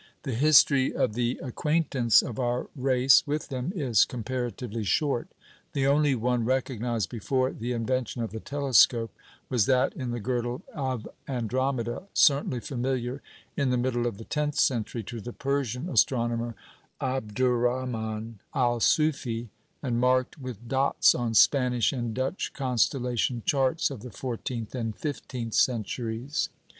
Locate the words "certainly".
12.15-12.59